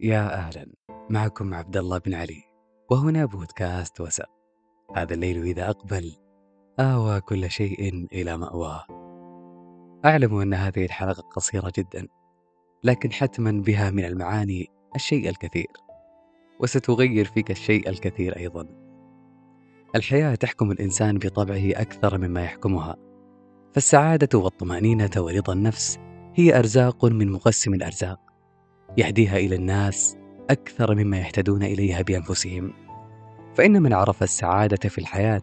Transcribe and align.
يا 0.00 0.34
أهلا 0.34 0.66
معكم 1.10 1.54
عبد 1.54 1.76
الله 1.76 1.98
بن 1.98 2.14
علي 2.14 2.42
وهنا 2.90 3.24
بودكاست 3.24 4.00
وسق 4.00 4.28
هذا 4.96 5.14
الليل 5.14 5.42
إذا 5.42 5.70
أقبل 5.70 6.12
آوى 6.80 7.20
كل 7.20 7.50
شيء 7.50 8.08
إلى 8.12 8.36
مأواه. 8.36 8.84
أعلم 10.04 10.36
أن 10.36 10.54
هذه 10.54 10.84
الحلقة 10.84 11.22
قصيرة 11.22 11.72
جدا 11.78 12.08
لكن 12.84 13.12
حتما 13.12 13.50
بها 13.50 13.90
من 13.90 14.04
المعاني 14.04 14.66
الشيء 14.96 15.28
الكثير 15.28 15.72
وستغير 16.60 17.24
فيك 17.24 17.50
الشيء 17.50 17.88
الكثير 17.88 18.36
أيضا. 18.36 18.66
الحياة 19.94 20.34
تحكم 20.34 20.70
الإنسان 20.70 21.18
بطبعه 21.18 21.70
أكثر 21.70 22.18
مما 22.18 22.44
يحكمها 22.44 22.96
فالسعادة 23.72 24.38
والطمأنينة 24.38 25.10
ورضا 25.16 25.52
النفس 25.52 25.98
هي 26.34 26.58
أرزاق 26.58 27.04
من 27.04 27.32
مقسم 27.32 27.74
الأرزاق. 27.74 28.25
يهديها 28.96 29.36
إلى 29.36 29.54
الناس 29.54 30.16
أكثر 30.50 30.94
مما 30.94 31.18
يهتدون 31.18 31.62
إليها 31.62 32.02
بأنفسهم. 32.02 32.72
فإن 33.54 33.82
من 33.82 33.92
عرف 33.92 34.22
السعادة 34.22 34.88
في 34.88 34.98
الحياة 34.98 35.42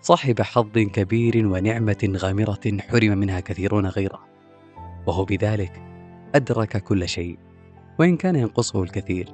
صاحب 0.00 0.42
حظ 0.42 0.78
كبير 0.78 1.46
ونعمة 1.46 2.12
غامرة 2.16 2.78
حرم 2.80 3.18
منها 3.18 3.40
كثيرون 3.40 3.86
غيره. 3.86 4.20
وهو 5.06 5.24
بذلك 5.24 5.82
أدرك 6.34 6.76
كل 6.76 7.08
شيء 7.08 7.38
وإن 7.98 8.16
كان 8.16 8.36
ينقصه 8.36 8.82
الكثير. 8.82 9.28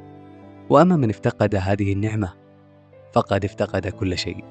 وأما 0.71 0.97
من 0.97 1.11
افتقد 1.11 1.55
هذه 1.55 1.93
النعمة 1.93 2.33
فقد 3.13 3.45
افتقد 3.45 3.87
كل 3.89 4.19
شيء. 4.19 4.45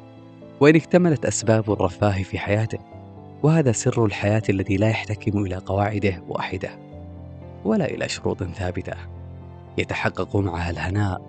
وإن 0.59 0.75
اكتملت 0.75 1.25
أسباب 1.25 1.71
الرفاه 1.71 2.23
في 2.23 2.39
حياته 2.39 2.79
وهذا 3.43 3.71
سر 3.71 4.05
الحياة 4.05 4.43
الذي 4.49 4.77
لا 4.77 4.89
يحتكم 4.89 5.45
إلى 5.45 5.55
قواعده 5.55 6.23
وأحده. 6.27 6.88
ولا 7.65 7.85
إلى 7.85 8.09
شروط 8.09 8.43
ثابتة. 8.43 8.93
يتحقق 9.77 10.35
معها 10.35 10.69
الهناء 10.69 11.21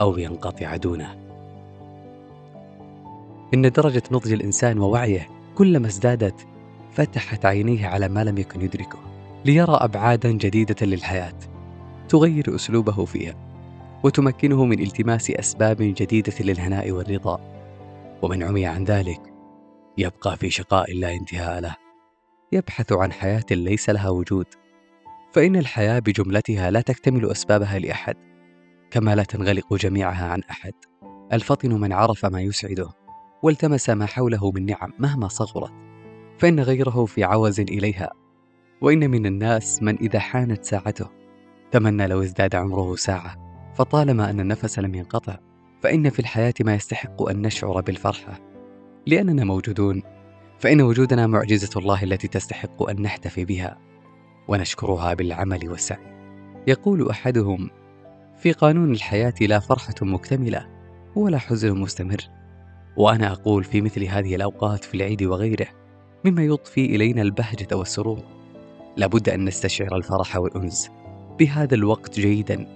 أو 0.00 0.18
ينقطع 0.18 0.76
دونه. 0.76 1.16
إن 3.54 3.70
درجة 3.70 4.02
نضج 4.10 4.32
الإنسان 4.32 4.78
ووعيه 4.78 5.28
كلما 5.54 5.86
ازدادت 5.86 6.46
فتحت 6.92 7.46
عينيه 7.46 7.86
على 7.86 8.08
ما 8.08 8.24
لم 8.24 8.38
يكن 8.38 8.60
يدركه 8.60 8.98
ليرى 9.44 9.74
أبعادا 9.80 10.32
جديدة 10.32 10.86
للحياة 10.86 11.34
تغير 12.08 12.54
أسلوبه 12.54 13.04
فيها 13.04 13.34
وتمكنه 14.02 14.64
من 14.64 14.80
التماس 14.80 15.30
أسباب 15.30 15.76
جديدة 15.80 16.32
للهناء 16.40 16.90
والرضا. 16.90 17.40
ومن 18.22 18.42
عمي 18.42 18.66
عن 18.66 18.84
ذلك 18.84 19.20
يبقى 19.98 20.36
في 20.36 20.50
شقاء 20.50 20.94
لا 20.94 21.12
انتهاء 21.12 21.60
له. 21.60 21.76
يبحث 22.52 22.92
عن 22.92 23.12
حياة 23.12 23.44
ليس 23.50 23.90
لها 23.90 24.08
وجود. 24.08 24.46
فإن 25.32 25.56
الحياة 25.56 25.98
بجملتها 25.98 26.70
لا 26.70 26.80
تكتمل 26.80 27.30
أسبابها 27.30 27.78
لأحد 27.78 28.16
كما 28.90 29.14
لا 29.14 29.22
تنغلق 29.22 29.74
جميعها 29.74 30.26
عن 30.26 30.40
أحد. 30.50 30.72
الفطن 31.32 31.80
من 31.80 31.92
عرف 31.92 32.26
ما 32.26 32.40
يسعده 32.40 32.88
والتمس 33.42 33.90
ما 33.90 34.06
حوله 34.06 34.50
من 34.50 34.66
نعم 34.66 34.92
مهما 34.98 35.28
صغرت. 35.28 35.72
فإن 36.38 36.60
غيره 36.60 37.04
في 37.04 37.24
عوز 37.24 37.60
إليها 37.60 38.12
وإن 38.80 39.10
من 39.10 39.26
الناس 39.26 39.82
من 39.82 39.98
إذا 39.98 40.18
حانت 40.18 40.64
ساعته. 40.64 41.08
تمنى 41.70 42.06
لو 42.06 42.22
ازداد 42.22 42.54
عمره 42.54 42.96
ساعة 42.96 43.36
فطالما 43.74 44.30
أن 44.30 44.40
النفس 44.40 44.78
لم 44.78 44.94
ينقطع 44.94 45.38
فإن 45.82 46.10
في 46.10 46.18
الحياة 46.18 46.54
ما 46.60 46.74
يستحق 46.74 47.28
أن 47.28 47.42
نشعر 47.42 47.80
بالفرحة. 47.80 48.40
لأننا 49.06 49.44
موجودون 49.44 50.02
فإن 50.58 50.80
وجودنا 50.80 51.26
معجزة 51.26 51.80
الله 51.80 52.02
التي 52.02 52.28
تستحق 52.28 52.88
أن 52.90 53.02
نحتفي 53.02 53.44
بها. 53.44 53.91
ونشكرها 54.48 55.14
بالعمل 55.14 55.68
والسعي. 55.68 56.12
يقول 56.66 57.10
أحدهم 57.10 57.70
في 58.38 58.52
قانون 58.52 58.92
الحياة 58.92 59.34
لا 59.40 59.58
فرحة 59.58 59.94
مكتملة 60.02 60.66
ولا 61.16 61.38
حزن 61.38 61.78
مستمر. 61.78 62.28
وأنا 62.96 63.32
أقول 63.32 63.64
في 63.64 63.80
مثل 63.80 64.04
هذه 64.04 64.34
الأوقات 64.34 64.84
في 64.84 64.94
العيد 64.94 65.22
وغيره 65.22 65.66
مما 66.24 66.42
يضفي 66.42 66.86
إلينا 66.86 67.22
البهجة 67.22 67.76
والسرور. 67.76 68.22
لابد 68.96 69.28
أن 69.28 69.44
نستشعر 69.44 69.96
الفرح 69.96 70.36
والأنس. 70.36 70.90
بهذا 71.38 71.74
الوقت 71.74 72.20
جيدا 72.20 72.66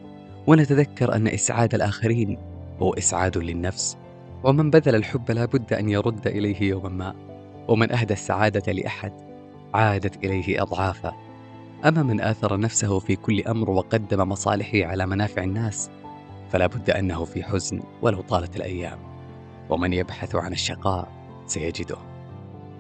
ونتذكر 0.47 1.15
أن 1.15 1.28
إسعاد 1.28 1.75
الآخرين 1.75 2.38
هو 2.78 2.94
إسعاد 2.94 3.38
للنفس. 3.38 3.97
ومن 4.44 4.71
بذل 4.71 4.94
الحب 4.94 5.31
لابد 5.31 5.72
أن 5.72 5.88
يرد 5.88 6.26
إليه 6.26 6.62
يوما 6.62 6.88
ما 6.88 7.15
ومن 7.69 7.93
أهدى 7.93 8.15
السعادة 8.15 8.72
لأحد 8.72 9.12
عادت 9.75 10.25
إليه 10.25 10.62
أضعافا. 10.62 11.25
أما 11.87 12.03
من 12.03 12.21
آثر 12.21 12.61
نفسه 12.61 12.99
في 12.99 13.17
كل 13.17 13.43
أمر 13.43 13.71
وقدم 13.71 14.29
مصالحه 14.29 14.91
على 14.91 15.07
منافع 15.07 15.43
الناس 15.43 15.91
فلا 16.49 16.67
بد 16.67 16.91
أنه 16.91 17.25
في 17.25 17.43
حزن 17.43 17.83
ولو 18.03 18.21
طالت 18.21 18.57
الأيام. 18.57 18.99
ومن 19.71 19.93
يبحث 19.93 20.35
عن 20.35 20.53
الشقاء 20.53 21.13
سيجده. 21.47 21.97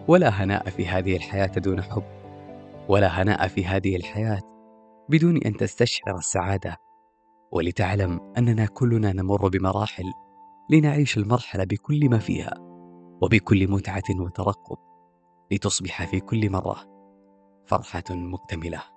ولا 0.08 0.28
هناء 0.28 0.70
في 0.70 0.88
هذه 0.88 1.16
الحياة 1.16 1.46
دون 1.46 1.82
حب. 1.82 2.02
ولا 2.88 3.22
هناء 3.22 3.48
في 3.48 3.66
هذه 3.66 3.96
الحياة 3.96 4.40
بدون 5.08 5.36
أن 5.36 5.56
تستشعر 5.56 6.16
السعادة. 6.18 6.76
ولتعلم 7.52 8.20
أننا 8.38 8.66
كلنا 8.66 9.12
نمر 9.12 9.48
بمراحل 9.48 10.04
لنعيش 10.70 11.18
المرحلة 11.18 11.64
بكل 11.64 12.10
ما 12.10 12.18
فيها 12.18 12.54
وبكل 13.22 13.70
متعة 13.70 14.20
وترقب 14.20 14.78
لتصبح 15.52 16.04
في 16.04 16.20
كل 16.20 16.50
مرة 16.50 16.76
فرحة 17.66 18.04
مكتملة. 18.10 18.95